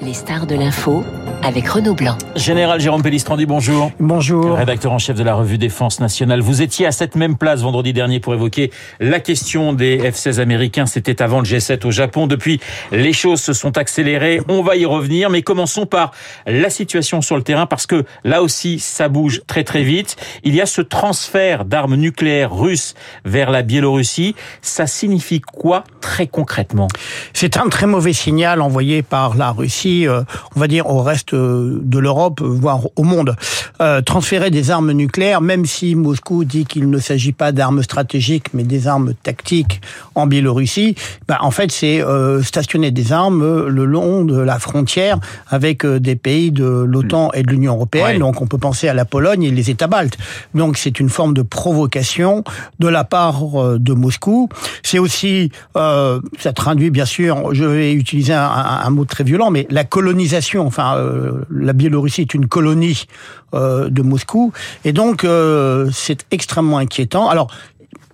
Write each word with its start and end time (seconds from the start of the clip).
Les 0.00 0.14
stars 0.14 0.46
de 0.46 0.54
l'info 0.54 1.04
avec 1.42 1.68
Renaud 1.68 1.94
Blanc. 1.94 2.16
Général 2.36 2.80
Jérôme 2.80 3.02
Pellistrandi, 3.02 3.44
bonjour. 3.44 3.90
Bonjour. 4.00 4.56
Rédacteur 4.56 4.92
en 4.92 4.98
chef 4.98 5.14
de 5.14 5.22
la 5.22 5.34
revue 5.34 5.58
Défense 5.58 6.00
nationale. 6.00 6.40
Vous 6.40 6.62
étiez 6.62 6.86
à 6.86 6.92
cette 6.92 7.16
même 7.16 7.36
place 7.36 7.60
vendredi 7.60 7.92
dernier 7.92 8.18
pour 8.18 8.32
évoquer 8.32 8.70
la 8.98 9.20
question 9.20 9.74
des 9.74 9.98
F-16 9.98 10.40
américains. 10.40 10.86
C'était 10.86 11.20
avant 11.20 11.40
le 11.40 11.44
G7 11.44 11.86
au 11.86 11.90
Japon. 11.90 12.26
Depuis, 12.26 12.60
les 12.92 13.12
choses 13.12 13.42
se 13.42 13.52
sont 13.52 13.76
accélérées. 13.76 14.40
On 14.48 14.62
va 14.62 14.76
y 14.76 14.86
revenir, 14.86 15.28
mais 15.28 15.42
commençons 15.42 15.84
par 15.84 16.12
la 16.46 16.70
situation 16.70 17.20
sur 17.20 17.36
le 17.36 17.42
terrain 17.42 17.66
parce 17.66 17.86
que 17.86 18.06
là 18.24 18.42
aussi, 18.42 18.78
ça 18.78 19.10
bouge 19.10 19.42
très 19.46 19.64
très 19.64 19.82
vite. 19.82 20.16
Il 20.44 20.54
y 20.54 20.62
a 20.62 20.66
ce 20.66 20.80
transfert 20.80 21.66
d'armes 21.66 21.96
nucléaires 21.96 22.54
russes 22.54 22.94
vers 23.26 23.50
la 23.50 23.60
Biélorussie. 23.60 24.34
Ça 24.62 24.86
signifie 24.86 25.42
quoi 25.42 25.84
très 26.00 26.26
concrètement? 26.26 26.88
C'est 27.34 27.58
un 27.58 27.68
très 27.68 27.86
mauvais 27.86 28.14
signal 28.14 28.62
envoyé 28.62 29.02
par 29.10 29.36
la 29.36 29.50
Russie, 29.50 30.08
euh, 30.08 30.22
on 30.56 30.60
va 30.60 30.68
dire 30.68 30.86
au 30.86 31.02
reste 31.02 31.34
euh, 31.34 31.78
de 31.82 31.98
l'Europe, 31.98 32.40
voire 32.40 32.80
au 32.96 33.02
monde. 33.02 33.36
Euh, 33.80 34.00
transférer 34.00 34.50
des 34.50 34.70
armes 34.70 34.92
nucléaires, 34.92 35.40
même 35.40 35.66
si 35.66 35.94
Moscou 35.94 36.44
dit 36.44 36.64
qu'il 36.64 36.88
ne 36.88 36.98
s'agit 36.98 37.32
pas 37.32 37.50
d'armes 37.52 37.82
stratégiques, 37.82 38.54
mais 38.54 38.62
des 38.62 38.86
armes 38.86 39.14
tactiques 39.22 39.80
en 40.14 40.26
Biélorussie, 40.26 40.94
bah, 41.26 41.38
en 41.40 41.50
fait 41.50 41.72
c'est 41.72 42.02
stationner 42.42 42.90
des 42.90 43.12
armes 43.12 43.66
le 43.66 43.84
long 43.84 44.24
de 44.24 44.38
la 44.38 44.58
frontière 44.58 45.18
avec 45.48 45.84
des 45.84 46.14
pays 46.14 46.52
de 46.52 46.64
l'OTAN 46.64 47.32
et 47.32 47.42
de 47.42 47.48
l'Union 47.48 47.74
européenne. 47.74 48.18
Donc 48.18 48.40
on 48.40 48.46
peut 48.46 48.58
penser 48.58 48.88
à 48.88 48.94
la 48.94 49.04
Pologne 49.04 49.42
et 49.42 49.50
les 49.50 49.70
États 49.70 49.86
baltes. 49.86 50.16
Donc 50.54 50.76
c'est 50.76 51.00
une 51.00 51.08
forme 51.08 51.34
de 51.34 51.42
provocation 51.42 52.44
de 52.78 52.88
la 52.88 53.04
part 53.04 53.78
de 53.78 53.92
Moscou. 53.94 54.48
C'est 54.82 54.98
aussi, 54.98 55.50
ça 55.74 56.52
traduit 56.54 56.90
bien 56.90 57.06
sûr, 57.06 57.54
je 57.54 57.64
vais 57.64 57.92
utiliser 57.92 58.34
un, 58.34 58.80
un 58.84 58.90
mot 58.90 58.99
très 59.04 59.24
violent, 59.24 59.50
mais 59.50 59.66
la 59.70 59.84
colonisation, 59.84 60.66
enfin, 60.66 60.96
euh, 60.96 61.44
la 61.50 61.72
Biélorussie 61.72 62.22
est 62.22 62.34
une 62.34 62.46
colonie 62.46 63.06
euh, 63.54 63.88
de 63.88 64.02
Moscou, 64.02 64.52
et 64.84 64.92
donc 64.92 65.24
euh, 65.24 65.90
c'est 65.92 66.26
extrêmement 66.30 66.78
inquiétant. 66.78 67.28
Alors, 67.28 67.48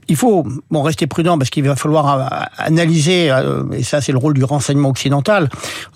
il 0.08 0.14
faut 0.14 0.46
bon, 0.70 0.82
rester 0.82 1.08
prudent 1.08 1.36
parce 1.36 1.50
qu'il 1.50 1.64
va 1.64 1.74
falloir 1.74 2.48
analyser, 2.58 3.34
et 3.72 3.82
ça 3.82 4.00
c'est 4.00 4.12
le 4.12 4.18
rôle 4.18 4.34
du 4.34 4.44
renseignement 4.44 4.88
occidental, 4.88 5.48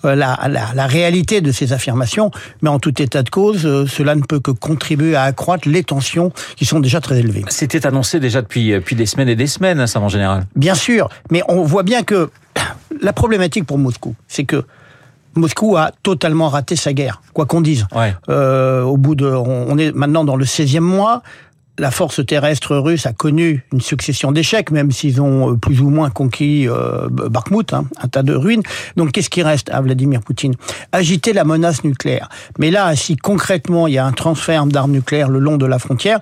la, 0.03 0.13
la, 0.13 0.47
la, 0.49 0.87
réalité 0.87 1.39
de 1.39 1.53
ces 1.53 1.71
affirmations, 1.71 2.29
mais 2.61 2.67
en 2.67 2.77
tout 2.77 3.01
état 3.01 3.23
de 3.23 3.29
cause, 3.29 3.61
cela 3.87 4.15
ne 4.15 4.21
peut 4.21 4.41
que 4.41 4.51
contribuer 4.51 5.15
à 5.15 5.23
accroître 5.23 5.65
les 5.69 5.85
tensions 5.85 6.33
qui 6.57 6.65
sont 6.65 6.81
déjà 6.81 6.99
très 6.99 7.19
élevées. 7.19 7.45
C'était 7.47 7.87
annoncé 7.87 8.19
déjà 8.19 8.41
depuis, 8.41 8.71
depuis 8.71 8.97
des 8.97 9.05
semaines 9.05 9.29
et 9.29 9.37
des 9.37 9.47
semaines, 9.47 9.87
ça 9.87 10.01
en 10.01 10.09
général. 10.09 10.45
Bien 10.57 10.75
sûr, 10.75 11.07
mais 11.29 11.41
on 11.47 11.63
voit 11.63 11.83
bien 11.83 12.03
que 12.03 12.29
la 13.01 13.13
problématique 13.13 13.65
pour 13.65 13.77
Moscou, 13.77 14.15
c'est 14.27 14.43
que 14.43 14.65
Moscou 15.35 15.77
a 15.77 15.91
totalement 16.03 16.49
raté 16.49 16.75
sa 16.75 16.93
guerre, 16.93 17.21
quoi 17.33 17.45
qu'on 17.45 17.61
dise. 17.61 17.85
Euh, 18.29 18.83
au 18.83 18.97
bout 18.97 19.15
de, 19.15 19.25
on 19.25 19.77
est 19.77 19.93
maintenant 19.95 20.23
dans 20.23 20.35
le 20.35 20.45
16e 20.45 20.79
mois. 20.79 21.21
La 21.79 21.89
force 21.89 22.23
terrestre 22.25 22.75
russe 22.75 23.05
a 23.05 23.13
connu 23.13 23.65
une 23.71 23.81
succession 23.81 24.31
d'échecs, 24.31 24.71
même 24.71 24.91
s'ils 24.91 25.21
ont 25.21 25.51
euh, 25.51 25.55
plus 25.55 25.81
ou 25.81 25.89
moins 25.89 26.09
conquis 26.09 26.67
euh, 26.67 27.07
Bakhmut, 27.09 27.73
hein, 27.73 27.85
un 27.99 28.07
tas 28.07 28.23
de 28.23 28.35
ruines. 28.35 28.61
Donc 28.97 29.13
qu'est-ce 29.13 29.29
qui 29.29 29.41
reste 29.41 29.69
à 29.69 29.81
Vladimir 29.81 30.19
Poutine? 30.19 30.53
Agiter 30.91 31.33
la 31.33 31.45
menace 31.45 31.83
nucléaire. 31.83 32.29
Mais 32.59 32.71
là, 32.71 32.95
si 32.95 33.15
concrètement 33.15 33.87
il 33.87 33.93
y 33.93 33.97
a 33.97 34.05
un 34.05 34.11
transfert 34.11 34.65
d'armes 34.65 34.91
nucléaires 34.91 35.29
le 35.29 35.39
long 35.39 35.57
de 35.57 35.65
la 35.65 35.79
frontière, 35.79 36.19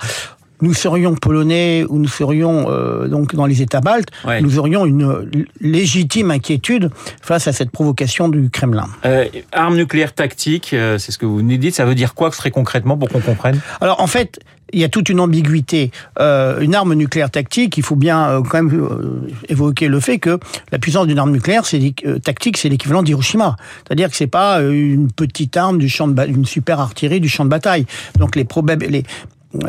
nous 0.61 0.73
serions 0.73 1.15
polonais 1.15 1.85
ou 1.87 1.99
nous 1.99 2.07
serions 2.07 2.67
euh, 2.69 3.07
donc 3.07 3.35
dans 3.35 3.45
les 3.45 3.61
États 3.61 3.81
baltes, 3.81 4.09
nous 4.41 4.59
aurions 4.59 4.85
une 4.85 5.27
légitime 5.61 6.31
inquiétude 6.31 6.89
face 7.21 7.47
à 7.47 7.53
cette 7.53 7.71
provocation 7.71 8.29
du 8.29 8.49
Kremlin. 8.49 8.87
Euh, 9.05 9.25
armes 9.51 9.77
nucléaires 9.77 10.13
tactiques, 10.13 10.71
euh, 10.73 10.97
c'est 10.97 11.11
ce 11.11 11.17
que 11.17 11.25
vous 11.25 11.41
nous 11.41 11.57
dites. 11.57 11.75
Ça 11.75 11.85
veut 11.85 11.95
dire 11.95 12.13
quoi 12.13 12.29
très 12.29 12.51
concrètement 12.51 12.97
pour 12.97 13.09
qu'on 13.09 13.21
comprenne? 13.21 13.59
Alors 13.81 14.01
en 14.01 14.07
fait, 14.07 14.39
il 14.73 14.79
y 14.79 14.83
a 14.83 14.89
toute 14.89 15.09
une 15.09 15.19
ambiguïté. 15.19 15.91
Euh, 16.19 16.59
une 16.59 16.75
arme 16.75 16.93
nucléaire 16.93 17.31
tactique, 17.31 17.77
il 17.77 17.83
faut 17.83 17.95
bien 17.95 18.29
euh, 18.29 18.41
quand 18.41 18.63
même 18.63 18.73
euh, 18.73 19.27
évoquer 19.47 19.87
le 19.87 19.99
fait 19.99 20.19
que 20.19 20.39
la 20.71 20.79
puissance 20.79 21.07
d'une 21.07 21.19
arme 21.19 21.31
nucléaire 21.31 21.65
c'est 21.65 21.79
tactique, 22.23 22.57
c'est 22.57 22.69
l'équivalent 22.69 23.03
d'Hiroshima. 23.03 23.55
C'est-à-dire 23.85 24.09
que 24.09 24.15
c'est 24.15 24.27
pas 24.27 24.61
une 24.61 25.11
petite 25.11 25.57
arme 25.57 25.77
du 25.77 25.89
champ 25.89 26.07
de 26.07 26.27
une 26.27 26.45
super 26.45 26.79
artillerie 26.79 27.19
du 27.19 27.29
champ 27.29 27.45
de 27.45 27.49
bataille. 27.49 27.85
Donc 28.17 28.35
les 28.35 28.45
les 28.89 29.03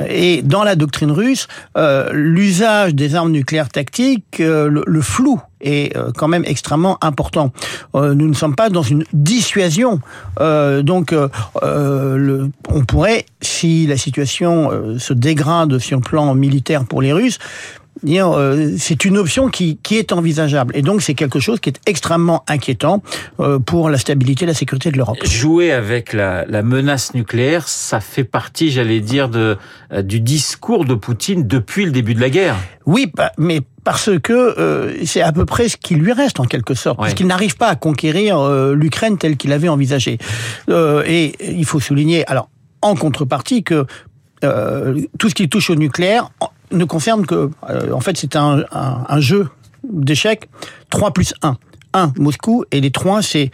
et 0.08 0.42
dans 0.42 0.62
la 0.62 0.76
doctrine 0.76 1.10
russe, 1.10 1.48
euh, 1.76 2.10
l'usage 2.12 2.94
des 2.94 3.14
armes 3.14 3.32
nucléaires 3.32 3.70
tactiques, 3.70 4.40
euh, 4.40 4.82
le, 4.84 5.00
flou 5.00 5.40
est 5.62 5.96
euh, 5.96 6.10
quand 6.14 6.28
même 6.28 6.44
extrêmement 6.44 6.98
important. 7.02 7.52
nous 7.94 8.28
ne 8.28 8.34
sommes 8.34 8.54
pas 8.54 8.68
dans 8.68 8.82
une 8.82 9.04
dissuasion. 9.12 10.00
donc, 10.38 11.14
on 11.62 12.84
pourrait, 12.86 13.24
si 13.40 13.86
la 13.86 13.96
situation 13.96 14.98
se 14.98 15.12
dégrade 15.12 15.78
sur 15.78 15.98
le 15.98 16.02
plan 16.04 16.34
militaire 16.34 16.84
pour 16.84 17.02
les 17.02 17.12
Russes, 17.12 17.38
euh, 18.06 18.74
c'est 18.78 19.04
une 19.04 19.18
option 19.18 19.48
qui, 19.48 19.78
qui 19.82 19.96
est 19.96 20.12
envisageable. 20.12 20.76
Et 20.76 20.82
donc, 20.82 21.02
c'est 21.02 21.14
quelque 21.14 21.40
chose 21.40 21.60
qui 21.60 21.68
est 21.68 21.80
extrêmement 21.86 22.44
inquiétant 22.48 23.02
euh, 23.40 23.58
pour 23.58 23.90
la 23.90 23.98
stabilité 23.98 24.44
et 24.44 24.48
la 24.48 24.54
sécurité 24.54 24.90
de 24.90 24.96
l'Europe. 24.96 25.18
Jouer 25.24 25.72
avec 25.72 26.12
la, 26.12 26.44
la, 26.46 26.62
menace 26.62 27.14
nucléaire, 27.14 27.68
ça 27.68 28.00
fait 28.00 28.24
partie, 28.24 28.70
j'allais 28.70 29.00
dire, 29.00 29.28
de, 29.28 29.56
euh, 29.92 30.02
du 30.02 30.20
discours 30.20 30.84
de 30.84 30.94
Poutine 30.94 31.46
depuis 31.46 31.84
le 31.84 31.90
début 31.90 32.14
de 32.14 32.20
la 32.20 32.30
guerre. 32.30 32.56
Oui, 32.86 33.12
mais 33.38 33.60
parce 33.84 34.10
que 34.20 34.96
c'est 35.04 35.20
à 35.20 35.32
peu 35.32 35.44
près 35.44 35.68
ce 35.68 35.76
qui 35.76 35.94
lui 35.94 36.12
reste 36.12 36.40
en 36.40 36.44
quelque 36.44 36.74
sorte, 36.74 36.98
parce 36.98 37.14
qu'il 37.14 37.26
n'arrive 37.26 37.56
pas 37.56 37.68
à 37.68 37.76
conquérir 37.76 38.42
l'Ukraine 38.72 39.16
telle 39.16 39.36
qu'il 39.36 39.52
avait 39.52 39.68
envisagé. 39.68 40.18
et 40.68 41.32
il 41.40 41.64
faut 41.64 41.78
souligner, 41.78 42.26
alors 42.26 42.48
en 42.82 42.96
contrepartie, 42.96 43.62
que 43.62 43.86
tout 44.40 45.28
ce 45.28 45.34
qui 45.34 45.48
touche 45.48 45.70
au 45.70 45.76
nucléaire 45.76 46.30
ne 46.72 46.84
concerne 46.84 47.26
que, 47.26 47.50
euh, 47.68 47.92
en 47.92 48.00
fait, 48.00 48.16
c'est 48.16 48.36
un, 48.36 48.64
un, 48.70 49.20
jeu 49.20 49.48
d'échecs 49.84 50.48
3 50.90 51.12
plus 51.12 51.34
1. 51.42 51.56
1, 51.92 52.12
Moscou, 52.18 52.64
et 52.70 52.80
les 52.80 52.90
3, 52.90 53.22
c'est 53.22 53.50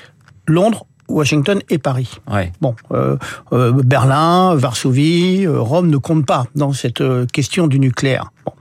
Londres, 0.47 0.87
Washington 1.09 1.61
et 1.71 1.79
Paris. 1.79 2.19
Ouais. 2.31 2.53
Bon, 2.61 2.75
euh, 2.93 3.17
euh, 3.53 3.73
Berlin, 3.73 4.55
Varsovie, 4.57 5.47
Rome 5.47 5.89
ne 5.89 5.97
comptent 5.97 6.27
pas 6.27 6.47
dans 6.55 6.73
cette 6.73 7.03
question 7.33 7.67
du 7.67 7.79
nucléaire. 7.79 8.31
Bon. 8.45 8.53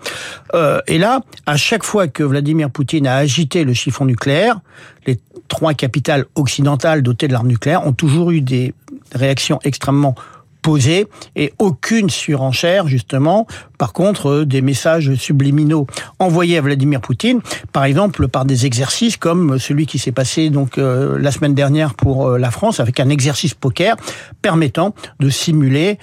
et 0.88 0.98
là, 0.98 1.20
à 1.46 1.58
chaque 1.58 1.84
fois 1.84 2.08
que 2.08 2.24
Vladimir 2.24 2.70
Poutine 2.70 3.08
a 3.08 3.16
agité 3.16 3.64
le 3.64 3.74
chiffon 3.74 4.06
nucléaire, 4.06 4.60
les 5.06 5.20
trois 5.48 5.74
capitales 5.74 6.26
occidentales 6.36 7.02
dotées 7.04 7.28
de 7.28 7.34
l'arme 7.34 7.48
nucléaire 7.48 7.86
ont 7.86 7.94
toujours 7.94 8.32
eu 8.32 8.42
des 8.42 8.74
réactions 9.14 9.60
extrêmement 9.64 10.16
posée 10.66 11.06
et 11.36 11.54
aucune 11.60 12.10
surenchère 12.10 12.88
justement. 12.88 13.46
Par 13.78 13.94
contre, 13.94 14.30
euh, 14.30 14.46
des 14.48 14.64
messages 14.64 15.14
subliminaux 15.14 15.86
envoyés 16.18 16.58
à 16.58 16.62
Vladimir 16.62 17.02
Poutine, 17.02 17.42
par 17.72 17.84
exemple 17.84 18.28
par 18.28 18.46
des 18.46 18.66
exercices 18.66 19.16
comme 19.16 19.60
celui 19.60 19.86
qui 19.86 20.00
s'est 20.00 20.12
passé 20.12 20.50
donc 20.50 20.80
euh, 20.80 21.20
la 21.20 21.30
semaine 21.30 21.54
dernière 21.54 21.94
pour 21.94 22.28
euh, 22.30 22.40
la 22.40 22.50
France 22.50 22.80
avec 22.80 23.00
un 23.00 23.10
exercice 23.10 23.54
poker 23.54 23.96
permettant 24.42 24.96
de 25.20 25.30
simuler 25.30 26.00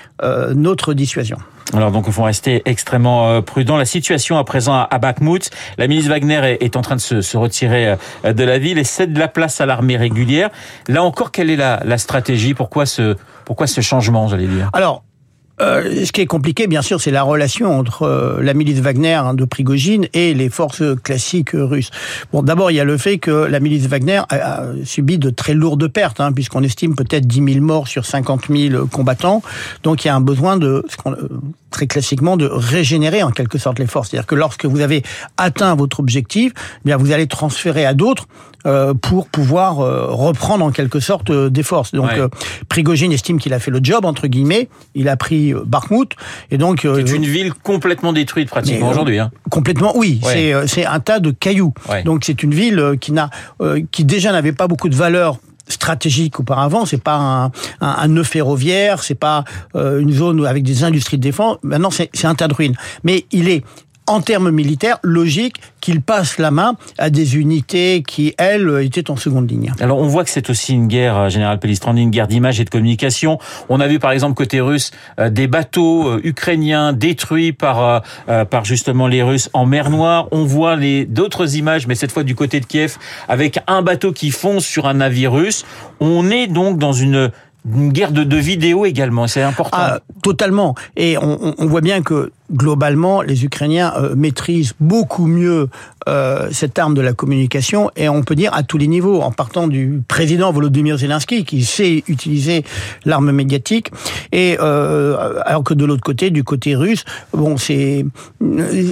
notre 0.55 0.95
dissuasion. 0.95 1.39
Alors 1.73 1.91
donc 1.91 2.05
il 2.07 2.13
faut 2.13 2.23
rester 2.23 2.63
extrêmement 2.65 3.41
prudent. 3.43 3.77
La 3.77 3.85
situation 3.85 4.39
à 4.39 4.45
présent 4.45 4.87
à 4.91 4.99
Bakhmut, 4.99 5.51
la 5.79 5.87
milice 5.87 6.07
Wagner 6.07 6.59
est 6.61 6.77
en 6.77 6.83
train 6.83 6.97
de 6.97 7.01
se, 7.01 7.37
retirer 7.37 7.97
de 8.25 8.45
la 8.45 8.59
ville 8.59 8.79
et 8.79 8.85
cède 8.85 9.17
la 9.17 9.29
place 9.29 9.61
à 9.61 9.67
l'armée 9.67 9.97
régulière. 9.97 10.51
Là 10.89 11.03
encore, 11.03 11.31
quelle 11.31 11.51
est 11.51 11.57
la, 11.57 11.99
stratégie? 11.99 12.55
Pourquoi 12.55 12.87
ce 12.87 13.17
pourquoi 13.45 13.67
ce 13.67 13.81
changement, 13.81 14.29
j'allais 14.29 14.47
dire? 14.47 14.71
Alors, 14.73 15.03
euh, 15.61 16.05
ce 16.05 16.13
qui 16.13 16.21
est 16.23 16.27
compliqué, 16.27 16.67
bien 16.67 16.83
sûr, 16.83 17.01
c'est 17.01 17.11
la 17.11 17.23
relation 17.23 17.79
entre 17.79 18.03
euh, 18.03 18.43
la 18.43 18.55
milice 18.55 18.81
Wagner 18.81 19.15
hein, 19.15 19.35
de 19.35 19.45
Prigogine 19.45 20.07
et 20.13 20.35
les 20.35 20.49
forces 20.49 20.83
classiques 21.03 21.51
russes. 21.53 21.91
Bon, 22.33 22.43
d'abord, 22.43 22.71
il 22.71 22.75
y 22.75 22.81
a 22.81 22.85
le 22.85 22.97
fait 22.97 23.19
que 23.19 23.31
la 23.31 23.61
milice 23.61 23.87
Wagner 23.87 24.23
a, 24.31 24.65
subi 24.85 25.19
de 25.19 25.31
très 25.31 25.55
lourdes 25.55 25.87
pertes, 25.89 26.21
hein, 26.21 26.33
puisqu'on 26.33 26.63
estime 26.63 26.95
peut-être 26.97 27.27
10 27.27 27.55
000 27.55 27.65
morts 27.65 27.87
sur 27.87 28.05
50 28.05 28.49
000 28.49 28.87
combattants. 28.87 29.43
Donc, 29.83 30.05
il 30.05 30.09
y 30.09 30.11
a 30.11 30.17
un 30.17 30.21
besoin 30.21 30.57
de, 30.57 30.85
ce 30.89 30.97
euh, 31.09 31.29
très 31.73 31.89
classiquement, 31.89 32.37
de 32.37 32.47
régénérer 32.47 33.23
en 33.23 33.31
quelque 33.31 33.59
sorte 33.59 33.81
les 33.81 33.87
forces. 33.87 34.11
C'est-à-dire 34.11 34.27
que 34.27 34.37
lorsque 34.37 34.65
vous 34.65 34.81
avez 34.81 35.03
atteint 35.37 35.75
votre 35.75 35.99
objectif, 35.99 36.53
eh 36.57 36.81
bien, 36.85 36.97
vous 36.97 37.11
allez 37.11 37.27
transférer 37.27 37.85
à 37.85 37.95
d'autres 37.95 38.27
pour 39.01 39.27
pouvoir 39.27 39.79
reprendre 39.79 40.65
en 40.65 40.71
quelque 40.71 41.01
sorte 41.01 41.33
des 41.33 41.65
forces. 41.65 41.93
Donc, 41.93 42.11
Prigogine 42.69 43.11
estime 43.11 43.41
qu'il 43.41 43.55
a 43.55 43.59
fait 43.59 43.73
le 43.73 43.81
job 43.83 44.05
entre 44.05 44.27
guillemets. 44.27 44.69
Il 44.95 45.09
a 45.09 45.17
pris 45.17 45.53
euh, 45.53 45.63
Bakhmut. 45.65 46.15
Et 46.51 46.59
donc, 46.59 46.85
euh, 46.85 47.03
c'est 47.05 47.17
une 47.17 47.25
ville 47.25 47.53
complètement 47.55 48.13
détruite 48.13 48.49
pratiquement 48.49 48.89
euh, 48.89 48.91
aujourd'hui. 48.91 49.19
Hein. 49.19 49.31
Complètement, 49.51 49.97
oui. 49.97 50.21
C'est 50.23 50.53
c'est 50.67 50.87
un 50.87 51.01
tas 51.01 51.21
de 51.21 51.31
cailloux. 51.31 51.73
Donc 52.05 52.25
c'est 52.25 52.43
une 52.43 52.55
ville 52.55 52.97
qui 53.01 53.13
n'a 53.13 53.31
qui 53.91 54.05
déjà 54.05 54.33
n'avait 54.33 54.53
pas 54.53 54.69
beaucoup 54.69 54.89
de 54.89 54.95
valeur 54.95 55.39
stratégique 55.73 56.41
auparavant. 56.41 56.87
C'est 56.87 57.03
pas 57.03 57.17
un, 57.17 57.45
un, 57.47 57.51
un, 57.81 58.09
nœud 58.09 58.25
ferroviaire, 58.25 59.03
c'est 59.03 59.15
pas 59.15 59.45
une 59.75 60.13
zone 60.13 60.47
avec 60.47 60.63
des 60.63 60.85
industries 60.85 61.17
de 61.17 61.23
défense. 61.23 61.59
Maintenant, 61.63 61.91
c'est 61.91 62.25
un 62.25 62.35
tas 62.35 62.49
de 62.49 62.55
ruines. 62.55 62.77
Mais 63.05 63.27
il 63.33 63.49
est 63.49 63.65
en 64.07 64.21
termes 64.21 64.51
militaires, 64.51 64.99
logique 65.03 65.57
qu'il 65.81 66.01
passe 66.01 66.39
la 66.39 66.51
main 66.51 66.75
à 66.99 67.11
des 67.11 67.37
unités 67.37 68.03
qui, 68.07 68.35
elles, 68.39 68.81
étaient 68.83 69.11
en 69.11 69.17
seconde 69.17 69.51
ligne. 69.51 69.73
Alors 69.81 69.99
on 69.99 70.07
voit 70.07 70.25
que 70.25 70.31
c'est 70.31 70.51
aussi 70.51 70.75
une 70.75 70.89
guerre, 70.89 71.17
euh, 71.17 71.29
Général 71.29 71.59
Pellistrandi, 71.59 72.03
une 72.03 72.11
guerre 72.11 72.29
d'image 72.29 72.61
et 72.61 72.65
de 72.65 72.71
communication. 72.71 73.39
On 73.69 73.81
a 73.81 73.89
vu 73.89 73.99
par 73.99 74.13
exemple 74.13 74.35
côté 74.35 74.61
russe 74.61 74.91
euh, 75.19 75.31
des 75.31 75.47
bateaux 75.47 76.09
euh, 76.09 76.21
ukrainiens 76.25 76.93
détruits 76.93 77.53
par, 77.53 78.03
par 78.51 78.65
justement 78.65 79.07
les 79.07 79.23
Russes 79.23 79.51
en 79.53 79.67
mer 79.67 79.91
Noire. 79.91 80.29
On 80.31 80.45
voit 80.45 80.77
les 80.77 81.05
d'autres 81.05 81.57
images, 81.57 81.87
mais 81.87 81.95
cette 81.95 82.13
fois 82.13 82.23
du 82.23 82.35
côté 82.35 82.61
de 82.61 82.67
Kiev, 82.67 82.97
avec 83.29 83.61
un 83.67 83.83
bateau 83.83 84.13
qui 84.13 84.31
fonce 84.31 84.65
sur 84.65 84.87
un 84.87 84.95
navire 84.95 85.33
russe. 85.33 85.65
On 86.01 86.31
est 86.31 86.47
donc 86.47 86.79
dans 86.79 86.93
une 86.93 87.31
une 87.71 87.93
guerre 87.93 88.13
de, 88.13 88.25
de 88.25 88.37
vidéos 88.37 88.85
également, 88.85 89.27
c'est 89.27 89.43
important. 89.43 89.79
Ah, 89.81 90.01
totalement. 90.23 90.75
Et 90.97 91.17
on, 91.19 91.55
on, 91.59 91.67
voit 91.67 91.81
bien 91.81 92.03
que 92.03 92.33
globalement, 92.53 93.23
les 93.23 93.45
Ukrainiens 93.45 93.93
euh, 93.97 94.15
maîtrisent 94.15 94.75
beaucoup 94.81 95.27
mieux 95.27 95.69
euh, 96.09 96.49
cette 96.51 96.79
arme 96.79 96.95
de 96.95 97.01
la 97.01 97.13
communication, 97.13 97.91
et 97.97 98.09
on 98.09 98.23
peut 98.23 98.35
dire 98.35 98.53
à 98.55 98.63
tous 98.63 98.79
les 98.79 98.89
niveaux, 98.89 99.23
en 99.23 99.31
partant 99.31 99.69
du 99.69 100.03
président 100.09 100.51
Volodymyr 100.53 100.99
Zelensky, 100.99 101.45
qui 101.45 101.65
sait 101.65 102.03
utiliser 102.09 102.65
l'arme 103.05 103.31
médiatique, 103.31 103.91
et 104.33 104.57
euh, 104.61 105.41
alors 105.45 105.63
que 105.63 105.75
de 105.75 105.85
l'autre 105.85 106.03
côté, 106.03 106.31
du 106.31 106.43
côté 106.43 106.75
russe, 106.75 107.05
bon, 107.33 107.57
c'est, 107.57 108.05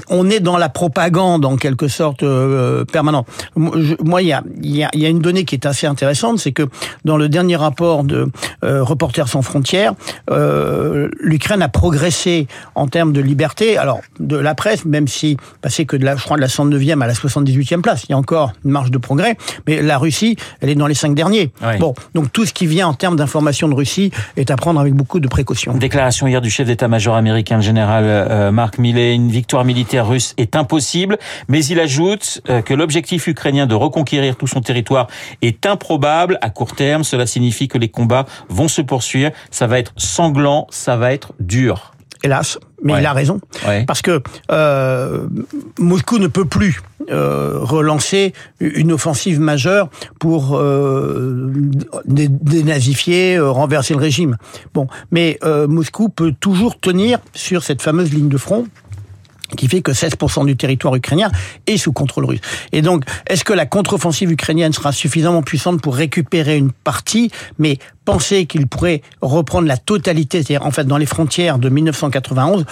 on 0.09 0.31
est 0.31 0.41
dans 0.41 0.57
la 0.57 0.69
propagande 0.69 1.45
en 1.45 1.57
quelque 1.57 1.89
sorte 1.89 2.23
euh, 2.23 2.85
permanente. 2.85 3.27
Moi, 3.57 4.23
il 4.23 4.29
y 4.29 4.33
a, 4.33 4.43
y, 4.63 4.85
a, 4.85 5.09
une 5.09 5.21
donnée 5.21 5.45
qui 5.45 5.57
est 5.57 5.67
assez 5.67 5.87
intéressante, 5.87 6.39
c'est 6.39 6.53
que 6.53 6.69
dans 7.05 7.17
le 7.17 7.29
dernier 7.29 7.57
rapport 7.57 8.05
de 8.05 8.29
Reporters 8.63 9.29
sans 9.29 9.43
frontières, 9.43 9.95
l'Ukraine 10.29 11.63
a 11.63 11.69
progressé 11.69 12.47
en 12.75 12.87
termes 12.87 13.13
de 13.13 13.21
liberté 13.21 13.50
alors 13.79 14.01
de 14.19 14.37
la 14.37 14.55
presse, 14.55 14.85
même 14.85 15.09
si 15.09 15.37
passé 15.63 15.85
que 15.87 15.97
de 15.97 16.05
la, 16.05 16.17
je 16.17 16.23
crois 16.23 16.37
de 16.37 16.43
la 16.43 16.49
109e 16.49 17.01
à 17.01 17.07
la 17.07 17.13
78e 17.13 17.81
place, 17.81 18.05
il 18.05 18.13
y 18.13 18.15
a 18.15 18.19
encore 18.19 18.53
une 18.65 18.71
marge 18.71 18.91
de 18.91 18.99
progrès, 18.99 19.37
mais 19.67 19.83
la 19.83 19.99
Russie, 19.99 20.37
elle 20.61 20.71
est 20.71 20.75
dans 20.75 20.87
les 20.87 20.95
cinq 20.95 21.15
derniers. 21.15 21.53
Bon, 21.79 21.95
donc 22.15 22.33
tout 22.33 22.47
ce 22.47 22.53
qui 22.53 22.67
vient 22.67 22.89
en 22.89 22.95
termes 22.95 23.17
d'information 23.17 23.69
de 23.69 23.75
Russie 23.75 24.11
est 24.37 24.51
à 24.51 24.57
prendre 24.57 24.81
avec 24.81 24.95
beaucoup 24.95 25.21
de 25.21 25.29
précautions. 25.29 25.75
Déclaration 25.75 26.27
hier 26.27 26.41
du 26.41 26.51
chef 26.51 26.67
d'état-major 26.67 27.17
américain, 27.17 27.57
le 27.57 27.63
général 27.63 28.05
euh, 28.07 28.51
Mark 28.51 28.79
Milley, 28.79 29.15
une 29.15 29.31
victoire 29.31 29.65
militaire 29.65 30.07
russe 30.07 30.35
est 30.37 30.57
impossible, 30.57 31.19
mais 31.49 31.65
il 31.65 31.81
ajoute 31.81 32.41
euh, 32.49 32.63
que 32.63 32.75
l'objectif 32.75 33.27
ukrainien 33.27 33.67
de 33.67 33.75
reconquérir 33.75 34.37
tout 34.37 34.47
son 34.47 34.61
territoire 34.61 35.09
est 35.43 35.67
improbable 35.67 36.39
à 36.43 36.51
court 36.51 36.75
terme. 36.75 37.05
Cela 37.05 37.27
signifie 37.27 37.69
que 37.69 37.79
les 37.79 37.89
combats 37.89 38.27
vont 38.49 38.69
se 38.69 38.83
poursuivre. 38.83 39.31
Ça 39.51 39.67
va 39.67 39.79
être 39.79 39.93
sanglant, 39.97 40.67
ça 40.71 40.97
va 40.97 41.13
être 41.13 41.33
dur 41.41 41.93
hélas, 42.23 42.59
mais 42.83 42.95
il 42.99 43.07
a 43.07 43.13
raison, 43.13 43.41
parce 43.87 44.03
que 44.03 44.23
euh, 44.51 45.27
Moscou 45.79 46.19
ne 46.19 46.27
peut 46.27 46.45
plus 46.45 46.81
euh, 47.11 47.59
relancer 47.61 48.33
une 48.61 48.93
offensive 48.93 49.41
majeure 49.41 49.89
pour 50.19 50.57
euh, 50.57 51.53
dénazifier, 52.05 53.37
euh, 53.37 53.51
renverser 53.51 53.95
le 53.95 54.01
régime. 54.01 54.37
Bon, 54.75 54.87
mais 55.11 55.39
euh, 55.45 55.67
Moscou 55.67 56.09
peut 56.09 56.33
toujours 56.39 56.79
tenir 56.79 57.19
sur 57.35 57.63
cette 57.63 57.83
fameuse 57.83 58.13
ligne 58.13 58.29
de 58.29 58.37
front 58.37 58.67
qui 59.57 59.69
fait 59.69 59.83
que 59.83 59.93
16% 59.93 60.47
du 60.47 60.57
territoire 60.57 60.95
ukrainien 60.95 61.31
est 61.67 61.77
sous 61.77 61.93
contrôle 61.93 62.25
russe. 62.25 62.41
Et 62.73 62.83
donc, 62.83 63.05
est-ce 63.27 63.45
que 63.45 63.53
la 63.53 63.67
contre-offensive 63.67 64.31
ukrainienne 64.31 64.73
sera 64.73 64.93
suffisamment 64.93 65.43
puissante 65.43 65.81
pour 65.83 65.97
récupérer 65.97 66.57
une 66.57 66.73
partie, 66.73 67.31
mais 67.59 67.79
penser 68.05 68.47
qu'il 68.47 68.67
pourrait 68.67 69.03
reprendre 69.21 69.69
la 69.69 69.77
totalité, 69.77 70.43
c'est-à-dire 70.43 70.67
en 70.67 70.71
fait 70.71 70.85
dans 70.85 70.97
les 70.97 71.07
frontières 71.07 71.59
de 71.59 71.69
1991, 71.69 72.65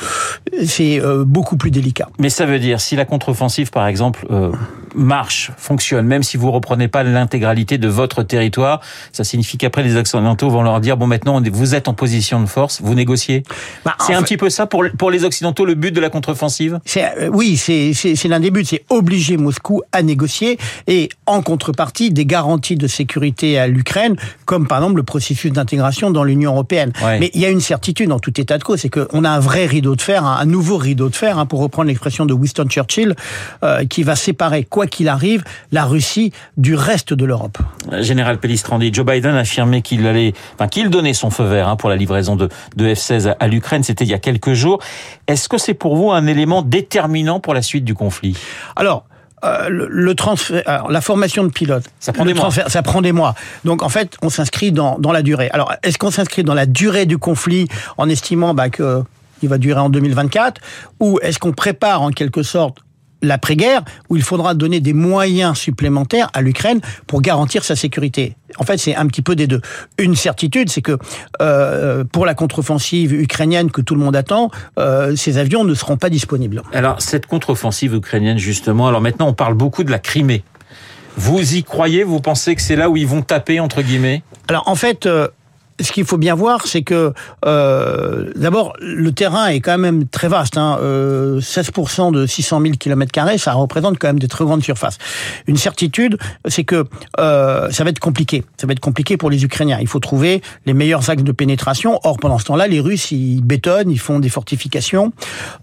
c'est 0.66 1.00
euh, 1.00 1.24
beaucoup 1.24 1.56
plus 1.56 1.70
délicat. 1.70 2.08
Mais 2.18 2.30
ça 2.30 2.46
veut 2.46 2.58
dire, 2.58 2.80
si 2.80 2.96
la 2.96 3.04
contre-offensive, 3.04 3.70
par 3.70 3.86
exemple, 3.86 4.26
euh, 4.30 4.50
marche, 4.94 5.52
fonctionne, 5.56 6.06
même 6.06 6.22
si 6.22 6.36
vous 6.36 6.50
reprenez 6.50 6.88
pas 6.88 7.02
l'intégralité 7.02 7.78
de 7.78 7.88
votre 7.88 8.22
territoire, 8.22 8.80
ça 9.12 9.24
signifie 9.24 9.58
qu'après 9.58 9.82
les 9.82 9.96
Occidentaux 9.96 10.50
vont 10.50 10.62
leur 10.62 10.80
dire, 10.80 10.96
bon 10.96 11.06
maintenant 11.06 11.40
vous 11.50 11.74
êtes 11.74 11.88
en 11.88 11.94
position 11.94 12.40
de 12.40 12.46
force, 12.46 12.80
vous 12.82 12.94
négociez. 12.94 13.42
Bah, 13.84 13.96
c'est 14.06 14.14
un 14.14 14.22
petit 14.22 14.36
peu 14.36 14.50
ça 14.50 14.66
pour, 14.66 14.84
pour 14.96 15.10
les 15.10 15.24
Occidentaux 15.24 15.64
le 15.64 15.74
but 15.74 15.92
de 15.92 16.00
la 16.00 16.10
contre-offensive? 16.10 16.80
Euh, 16.96 17.28
Oui, 17.32 17.56
c'est 17.56 17.92
l'un 18.28 18.40
des 18.40 18.50
buts, 18.50 18.64
c'est 18.64 18.84
obliger 18.90 19.36
Moscou 19.36 19.82
à 19.92 20.02
négocier 20.02 20.58
et 20.86 21.08
en 21.26 21.42
contrepartie 21.42 22.10
des 22.10 22.26
garanties 22.26 22.76
de 22.76 22.86
sécurité 22.86 23.58
à 23.58 23.66
l'Ukraine, 23.66 24.16
comme 24.44 24.66
par 24.66 24.78
exemple 24.78 24.96
le 24.96 25.02
processus 25.18 25.50
d'intégration 25.50 26.12
dans 26.12 26.22
l'Union 26.22 26.52
européenne. 26.52 26.92
Mais 27.02 27.32
il 27.34 27.40
y 27.40 27.44
a 27.44 27.48
une 27.48 27.60
certitude 27.60 28.12
en 28.12 28.20
tout 28.20 28.40
état 28.40 28.56
de 28.56 28.62
cause, 28.62 28.80
c'est 28.80 28.88
qu'on 28.88 29.24
a 29.24 29.30
un 29.30 29.40
vrai 29.40 29.66
rideau 29.66 29.96
de 29.96 30.00
fer, 30.00 30.24
un, 30.24 30.44
nouveau 30.44 30.76
rideau 30.76 31.08
de 31.08 31.16
fer, 31.16 31.38
hein, 31.38 31.46
pour 31.46 31.58
reprendre 31.58 31.88
l'expression 31.88 32.24
de 32.24 32.32
Winston 32.32 32.66
Churchill, 32.68 33.16
euh, 33.64 33.84
qui 33.84 34.04
va 34.04 34.14
séparer, 34.14 34.62
quoi 34.62 34.86
qu'il 34.86 35.08
arrive, 35.08 35.42
la 35.72 35.84
Russie 35.84 36.32
du 36.56 36.76
reste 36.76 37.12
de 37.14 37.24
l'Europe. 37.24 37.58
Général 38.00 38.38
Pellistrandi, 38.38 38.94
Joe 38.94 39.04
Biden 39.04 39.34
a 39.34 39.40
affirmé 39.40 39.82
qu'il 39.82 40.06
allait, 40.06 40.34
enfin, 40.54 40.68
qu'il 40.68 40.88
donnait 40.88 41.14
son 41.14 41.30
feu 41.30 41.44
vert 41.44 41.66
hein, 41.66 41.74
pour 41.74 41.90
la 41.90 41.96
livraison 41.96 42.36
de, 42.36 42.48
de 42.76 42.94
F-16 42.94 43.34
à 43.40 43.48
l'Ukraine. 43.48 43.82
C'était 43.82 44.04
il 44.04 44.10
y 44.10 44.14
a 44.14 44.20
quelques 44.20 44.52
jours. 44.52 44.78
Est-ce 45.26 45.48
que 45.48 45.58
c'est 45.58 45.74
pour 45.74 45.96
vous 45.96 46.12
un 46.12 46.28
élément 46.28 46.62
déterminant 46.62 47.40
pour 47.40 47.54
la 47.54 47.62
suite 47.62 47.84
du 47.84 47.94
conflit? 47.94 48.36
Alors, 48.76 49.04
euh, 49.44 49.68
le, 49.68 50.14
transfert, 50.14 50.62
alors, 50.66 50.90
la 50.90 51.00
formation 51.00 51.44
de 51.44 51.50
pilote, 51.50 51.84
ça 52.00 52.12
prend 52.12 52.24
des 52.24 52.34
mois. 52.34 52.50
Ça 52.50 52.82
prend 52.82 53.02
des 53.02 53.12
mois. 53.12 53.34
Donc 53.64 53.82
en 53.82 53.88
fait, 53.88 54.16
on 54.22 54.30
s'inscrit 54.30 54.72
dans, 54.72 54.98
dans 54.98 55.12
la 55.12 55.22
durée. 55.22 55.50
Alors, 55.52 55.72
est-ce 55.82 55.98
qu'on 55.98 56.10
s'inscrit 56.10 56.44
dans 56.44 56.54
la 56.54 56.66
durée 56.66 57.06
du 57.06 57.18
conflit 57.18 57.68
en 57.96 58.08
estimant 58.08 58.54
bah, 58.54 58.68
que 58.68 59.02
il 59.42 59.48
va 59.48 59.58
durer 59.58 59.80
en 59.80 59.90
2024, 59.90 60.60
ou 61.00 61.18
est-ce 61.22 61.38
qu'on 61.38 61.52
prépare 61.52 62.02
en 62.02 62.10
quelque 62.10 62.42
sorte 62.42 62.78
l'après-guerre, 63.22 63.82
où 64.08 64.16
il 64.16 64.22
faudra 64.22 64.54
donner 64.54 64.80
des 64.80 64.92
moyens 64.92 65.56
supplémentaires 65.58 66.30
à 66.34 66.40
l'Ukraine 66.42 66.80
pour 67.06 67.20
garantir 67.20 67.64
sa 67.64 67.76
sécurité. 67.76 68.36
En 68.58 68.64
fait, 68.64 68.78
c'est 68.78 68.94
un 68.94 69.06
petit 69.06 69.22
peu 69.22 69.36
des 69.36 69.46
deux. 69.46 69.60
Une 69.98 70.16
certitude, 70.16 70.70
c'est 70.70 70.82
que 70.82 70.98
euh, 71.40 72.04
pour 72.04 72.26
la 72.26 72.34
contre-offensive 72.34 73.12
ukrainienne 73.12 73.70
que 73.70 73.80
tout 73.80 73.94
le 73.94 74.00
monde 74.00 74.16
attend, 74.16 74.50
euh, 74.78 75.16
ces 75.16 75.38
avions 75.38 75.64
ne 75.64 75.74
seront 75.74 75.96
pas 75.96 76.10
disponibles. 76.10 76.62
Alors, 76.72 77.00
cette 77.02 77.26
contre-offensive 77.26 77.94
ukrainienne, 77.94 78.38
justement, 78.38 78.88
alors 78.88 79.00
maintenant, 79.00 79.28
on 79.28 79.34
parle 79.34 79.54
beaucoup 79.54 79.84
de 79.84 79.90
la 79.90 79.98
Crimée. 79.98 80.44
Vous 81.16 81.54
y 81.54 81.64
croyez? 81.64 82.04
Vous 82.04 82.20
pensez 82.20 82.54
que 82.54 82.62
c'est 82.62 82.76
là 82.76 82.88
où 82.88 82.96
ils 82.96 83.06
vont 83.06 83.22
taper, 83.22 83.58
entre 83.60 83.82
guillemets? 83.82 84.22
Alors, 84.46 84.68
en 84.68 84.76
fait, 84.76 85.06
euh, 85.06 85.28
ce 85.80 85.92
qu'il 85.92 86.04
faut 86.04 86.18
bien 86.18 86.34
voir, 86.34 86.66
c'est 86.66 86.82
que 86.82 87.12
euh, 87.44 88.32
d'abord 88.36 88.72
le 88.80 89.12
terrain 89.12 89.46
est 89.46 89.60
quand 89.60 89.78
même 89.78 90.06
très 90.06 90.28
vaste. 90.28 90.56
Hein, 90.56 90.78
euh, 90.80 91.40
16% 91.40 92.12
de 92.12 92.26
600 92.26 92.60
000 92.60 92.74
km 92.78 93.12
carrés, 93.12 93.38
ça 93.38 93.52
représente 93.52 93.98
quand 93.98 94.08
même 94.08 94.18
des 94.18 94.28
très 94.28 94.44
grandes 94.44 94.62
surfaces. 94.62 94.98
Une 95.46 95.56
certitude, 95.56 96.18
c'est 96.46 96.64
que 96.64 96.84
euh, 97.18 97.70
ça 97.70 97.84
va 97.84 97.90
être 97.90 97.98
compliqué. 97.98 98.44
Ça 98.56 98.66
va 98.66 98.72
être 98.72 98.80
compliqué 98.80 99.16
pour 99.16 99.30
les 99.30 99.44
Ukrainiens. 99.44 99.78
Il 99.80 99.86
faut 99.86 100.00
trouver 100.00 100.42
les 100.66 100.74
meilleurs 100.74 101.10
axes 101.10 101.22
de 101.22 101.32
pénétration. 101.32 102.00
Or, 102.04 102.18
pendant 102.18 102.38
ce 102.38 102.44
temps-là, 102.46 102.66
les 102.66 102.80
Russes 102.80 103.10
ils 103.10 103.42
bétonnent, 103.42 103.90
ils 103.90 104.00
font 104.00 104.18
des 104.18 104.28
fortifications. 104.28 105.12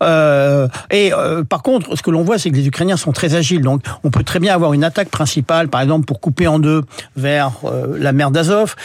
Euh, 0.04 0.68
et 0.92 1.13
euh, 1.13 1.44
par 1.44 1.62
contre, 1.62 1.96
ce 1.96 2.01
que 2.01 2.12
l'on 2.12 2.24
voit, 2.24 2.38
c'est 2.38 2.50
que 2.50 2.56
les 2.56 2.68
Ukrainiens 2.68 2.98
sont 2.98 3.12
très 3.12 3.36
agiles. 3.36 3.62
Donc, 3.62 3.82
on 4.04 4.12
peut 4.12 4.24
très 4.24 4.40
bien 4.40 4.54
avoir 4.54 4.74
une 4.74 4.84
attaque 4.84 5.10
principale, 5.10 5.68
par 5.68 5.82
exemple, 5.82 6.06
pour 6.06 6.20
couper 6.20 6.48
en 6.48 6.60
deux 6.60 6.84
vers 7.16 7.51
euh, 7.66 7.98
la 8.00 8.12
mer 8.12 8.32
d'Azov, 8.32 8.75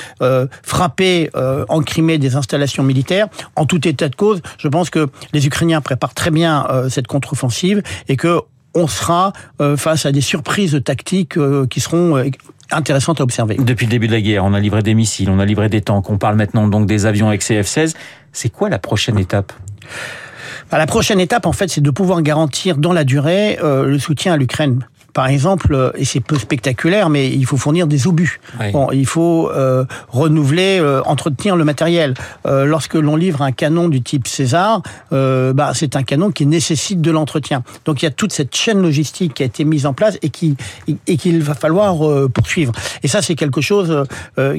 frapper 0.63 1.20
euh, 1.35 1.65
en 1.69 1.83
Crimée 1.83 2.19
des 2.19 2.37
installations 2.37 2.83
militaires. 2.83 3.29
En 3.57 3.67
tout 3.67 3.87
état 3.87 4.09
de 4.09 4.15
cause, 4.15 4.41
je 4.59 4.69
pense 4.69 4.91
que 4.91 5.09
les 5.33 5.47
Ukrainiens 5.47 5.81
préparent 5.81 6.15
très 6.15 6.31
bien 6.31 6.67
euh, 6.71 6.89
cette 6.89 7.07
contre-offensive 7.07 7.83
et 8.09 8.17
que 8.17 8.41
on 8.73 8.87
sera 8.87 9.33
euh, 9.61 9.77
face 9.77 10.07
à 10.07 10.13
des 10.13 10.21
surprises 10.21 10.81
tactiques 10.85 11.37
qui 11.71 11.81
seront 11.81 12.25
intéressantes 12.71 13.21
à 13.21 13.25
observer. 13.25 13.57
Depuis 13.57 13.87
le 13.87 13.91
début 13.91 14.07
de 14.07 14.13
la 14.13 14.21
guerre, 14.21 14.45
on 14.45 14.55
a 14.55 14.61
livré 14.61 14.83
des 14.83 14.95
missiles, 14.95 15.29
on 15.29 15.41
a 15.41 15.45
livré 15.45 15.69
des 15.69 15.81
tanks, 15.81 16.09
on 16.09 16.19
parle 16.19 16.37
maintenant 16.37 16.69
donc 16.69 16.87
des 16.87 17.05
avions 17.05 17.27
avec 17.27 17.43
CF-16. 17.43 17.95
C'est 18.33 18.49
quoi 18.49 18.69
la 18.69 18.79
prochaine 18.79 19.19
étape? 19.19 19.53
Bah, 20.71 20.79
La 20.79 20.87
prochaine 20.87 21.19
étape, 21.19 21.47
en 21.47 21.53
fait, 21.53 21.69
c'est 21.69 21.81
de 21.81 21.91
pouvoir 21.91 22.23
garantir 22.23 22.77
dans 22.77 22.93
la 22.93 23.03
durée 23.03 23.59
le 23.61 23.99
soutien 23.99 24.35
à 24.35 24.37
l'Ukraine 24.37 24.87
par 25.13 25.29
exemple, 25.29 25.75
euh, 25.75 25.91
et 25.97 26.05
c'est 26.05 26.21
peu 26.21 26.39
spectaculaire, 26.39 27.11
mais 27.11 27.29
il 27.29 27.47
faut 27.47 27.57
fournir 27.57 27.87
des 27.87 28.07
obus. 28.07 28.41
Bon, 28.73 28.91
il 28.93 29.07
faut 29.07 29.51
euh, 29.51 29.85
renouveler, 30.09 30.79
euh, 30.81 31.03
entretenir 31.05 31.57
le 31.57 31.65
matériel. 31.65 32.15
Euh, 32.47 32.65
lorsque 32.65 32.95
l'on 32.95 33.17
livre 33.17 33.43
un 33.43 33.53
canon 33.53 33.89
du 33.89 34.03
type 34.03 34.27
César, 34.27 34.83
bah, 35.11 35.73
c'est 35.75 35.97
un 35.97 36.03
canon 36.03 36.31
qui 36.31 36.47
nécessite 36.47 37.01
de 37.01 37.11
l'entretien. 37.11 37.63
Donc 37.85 38.03
il 38.03 38.05
y 38.05 38.09
a 38.09 38.11
toute 38.11 38.33
cette 38.33 38.55
chaîne 38.55 38.81
logistique 38.83 39.35
qui 39.35 39.43
a 39.43 39.47
été 39.47 39.65
mise 39.65 39.87
en 39.87 39.93
place 39.93 40.19
et 40.23 40.31
qui 40.31 40.57
et 41.07 41.17
qu'il 41.17 41.43
va 41.43 41.55
falloir 41.55 42.29
poursuivre. 42.31 42.73
Et 43.03 43.09
ça, 43.09 43.23
c'est 43.23 43.35
quelque 43.35 43.61
chose 43.61 44.05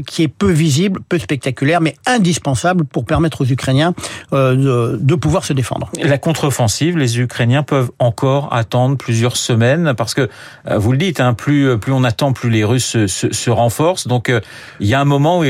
qui 0.05 0.24
est 0.24 0.27
peu 0.27 0.51
visible, 0.51 1.01
peu 1.08 1.20
spectaculaire, 1.20 1.81
mais 1.81 1.96
indispensable 2.05 2.86
pour 2.86 3.05
permettre 3.05 3.41
aux 3.41 3.46
Ukrainiens 3.46 3.93
de, 4.31 5.00
de 5.01 5.15
pouvoir 5.15 5.46
se 5.46 5.53
défendre. 5.53 5.89
La 6.01 6.17
contre-offensive, 6.17 6.98
les 6.98 7.20
Ukrainiens 7.20 7.63
peuvent 7.63 7.91
encore 8.00 8.53
attendre 8.53 8.98
plusieurs 8.98 9.38
semaines 9.38 9.93
parce 9.98 10.13
que 10.13 10.22
euh, 10.22 10.27
vous 10.65 10.91
le 10.91 10.98
dites, 10.98 11.19
hein, 11.19 11.33
plus 11.33 11.77
plus 11.77 11.91
on 11.91 12.03
attend, 12.03 12.33
plus 12.33 12.50
les 12.50 12.63
Russes 12.63 13.05
se, 13.07 13.31
se, 13.31 13.50
renforcent. 13.50 14.07
Donc 14.07 14.29
euh, 14.29 14.41
il 14.79 14.88
y 14.88 14.93
a 14.93 15.00
un 15.00 15.05
moment 15.05 15.39
où 15.39 15.43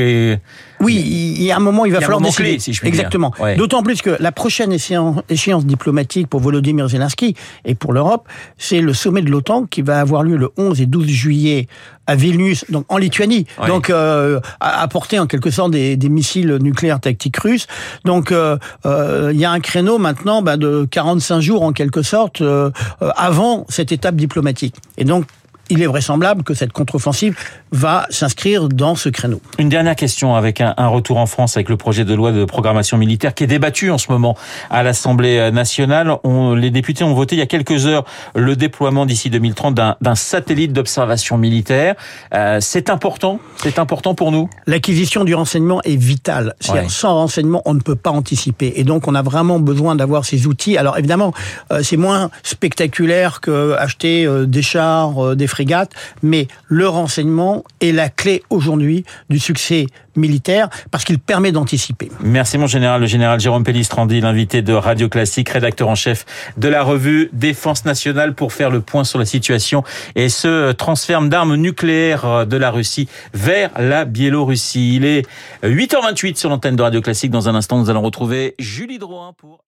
Oui, 0.82 0.96
il 0.96 1.42
y 1.42 1.50
a 1.50 1.56
un 1.56 1.60
moment, 1.60 1.84
il 1.84 1.92
va 1.92 1.98
Il 1.98 2.00
y 2.00 2.04
a 2.04 2.06
un 2.06 2.06
falloir 2.06 2.20
moment 2.20 2.30
décider. 2.30 2.50
clé, 2.50 2.58
si 2.58 2.72
je 2.72 2.80
puis 2.80 2.90
dire. 2.90 3.00
Exactement. 3.00 3.32
Ouais. 3.40 3.56
D'autant 3.56 3.82
plus 3.82 4.02
que 4.02 4.16
la 4.20 4.32
prochaine 4.32 4.72
échéance, 4.72 5.20
échéance 5.28 5.64
diplomatique 5.64 6.26
pour 6.28 6.40
Volodymyr 6.40 6.88
Zelensky 6.88 7.34
et 7.64 7.74
pour 7.74 7.92
l'Europe, 7.92 8.28
c'est 8.58 8.80
le 8.80 8.92
sommet 8.92 9.22
de 9.22 9.30
l'OTAN 9.30 9.64
qui 9.66 9.82
va 9.82 10.00
avoir 10.00 10.22
lieu 10.22 10.36
le 10.36 10.50
11 10.56 10.80
et 10.80 10.86
12 10.86 11.06
juillet 11.06 11.68
à 12.08 12.16
Vilnius, 12.16 12.64
donc 12.68 12.84
en 12.88 12.98
Lituanie. 12.98 13.46
Ouais. 13.60 13.68
Donc 13.68 13.88
euh, 13.88 14.40
à 14.60 14.82
apporter 14.82 15.18
en 15.20 15.26
quelque 15.28 15.50
sorte 15.50 15.70
des, 15.70 15.96
des 15.96 16.08
missiles 16.08 16.58
nucléaires 16.60 16.98
tactiques 17.00 17.36
russes. 17.36 17.66
Donc 18.04 18.32
euh, 18.32 18.58
euh, 18.86 19.30
il 19.32 19.38
y 19.38 19.44
a 19.44 19.50
un 19.52 19.60
créneau 19.60 19.98
maintenant 19.98 20.42
bah, 20.42 20.56
de 20.56 20.86
45 20.90 21.40
jours 21.40 21.62
en 21.62 21.72
quelque 21.72 22.02
sorte 22.02 22.40
euh, 22.40 22.70
euh, 23.02 23.10
avant 23.16 23.66
cette 23.68 23.92
étape 23.92 24.16
diplomatique. 24.16 24.74
Et 24.98 25.04
donc 25.04 25.26
il 25.70 25.82
est 25.82 25.86
vraisemblable 25.86 26.42
que 26.42 26.54
cette 26.54 26.72
contre-offensive 26.72 27.36
va 27.70 28.06
s'inscrire 28.10 28.68
dans 28.68 28.94
ce 28.94 29.08
créneau. 29.08 29.40
Une 29.58 29.68
dernière 29.68 29.96
question 29.96 30.34
avec 30.34 30.60
un, 30.60 30.74
un, 30.76 30.88
retour 30.88 31.16
en 31.16 31.26
France 31.26 31.56
avec 31.56 31.68
le 31.68 31.76
projet 31.76 32.04
de 32.04 32.14
loi 32.14 32.32
de 32.32 32.44
programmation 32.44 32.98
militaire 32.98 33.34
qui 33.34 33.44
est 33.44 33.46
débattu 33.46 33.90
en 33.90 33.98
ce 33.98 34.10
moment 34.10 34.36
à 34.70 34.82
l'Assemblée 34.82 35.50
nationale. 35.50 36.12
On, 36.24 36.54
les 36.54 36.70
députés 36.70 37.04
ont 37.04 37.14
voté 37.14 37.36
il 37.36 37.38
y 37.38 37.42
a 37.42 37.46
quelques 37.46 37.86
heures 37.86 38.04
le 38.34 38.56
déploiement 38.56 39.06
d'ici 39.06 39.30
2030 39.30 39.74
d'un 40.00 40.14
satellite 40.14 40.72
d'observation 40.72 41.38
militaire. 41.38 41.94
Euh, 42.34 42.58
c'est 42.60 42.90
important, 42.90 43.40
c'est 43.56 43.78
important 43.78 44.14
pour 44.14 44.32
nous? 44.32 44.48
L'acquisition 44.66 45.24
du 45.24 45.34
renseignement 45.34 45.80
est 45.82 45.96
vitale. 45.96 46.54
Ouais. 46.68 46.88
Sans 46.88 47.14
renseignement, 47.14 47.62
on 47.64 47.74
ne 47.74 47.80
peut 47.80 47.96
pas 47.96 48.10
anticiper. 48.10 48.72
Et 48.76 48.84
donc, 48.84 49.08
on 49.08 49.14
a 49.14 49.22
vraiment 49.22 49.58
besoin 49.58 49.96
d'avoir 49.96 50.24
ces 50.24 50.46
outils. 50.46 50.76
Alors, 50.76 50.98
évidemment, 50.98 51.32
euh, 51.72 51.82
c'est 51.82 51.96
moins 51.96 52.30
spectaculaire 52.42 53.40
que 53.40 53.74
acheter 53.78 54.26
euh, 54.26 54.46
des 54.46 54.62
chars, 54.62 55.36
des 55.36 55.46
frégates, 55.52 55.92
mais 56.22 56.48
le 56.66 56.88
renseignement 56.88 57.62
est 57.80 57.92
la 57.92 58.08
clé 58.08 58.42
aujourd'hui 58.50 59.04
du 59.30 59.38
succès 59.38 59.86
militaire 60.16 60.68
parce 60.90 61.04
qu'il 61.04 61.18
permet 61.18 61.52
d'anticiper. 61.52 62.10
Merci 62.20 62.58
mon 62.58 62.66
général, 62.66 63.00
le 63.00 63.06
général 63.06 63.40
Jérôme 63.40 63.64
Pellistrandi, 63.64 64.20
l'invité 64.20 64.62
de 64.62 64.72
Radio 64.72 65.08
Classique, 65.08 65.48
rédacteur 65.50 65.88
en 65.88 65.94
chef 65.94 66.24
de 66.56 66.68
la 66.68 66.82
revue 66.82 67.30
Défense 67.32 67.84
nationale 67.84 68.34
pour 68.34 68.52
faire 68.52 68.70
le 68.70 68.80
point 68.80 69.04
sur 69.04 69.18
la 69.18 69.24
situation 69.24 69.84
et 70.14 70.28
ce 70.28 70.72
transfert 70.72 71.22
d'armes 71.22 71.56
nucléaires 71.56 72.46
de 72.46 72.56
la 72.56 72.70
Russie 72.70 73.08
vers 73.34 73.70
la 73.78 74.04
Biélorussie. 74.04 74.96
Il 74.96 75.04
est 75.04 75.26
8h28 75.62 76.36
sur 76.36 76.50
l'antenne 76.50 76.76
de 76.76 76.82
Radio 76.82 77.00
Classique. 77.00 77.30
Dans 77.30 77.48
un 77.48 77.54
instant, 77.54 77.78
nous 77.78 77.90
allons 77.90 78.02
retrouver 78.02 78.54
Julie 78.58 78.98
Drouin 78.98 79.32
pour 79.36 79.62